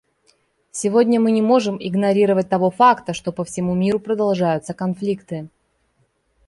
[0.71, 5.47] Сегодня мы не можем игнорировать того факта, что по всему миру продолжаются конфликты.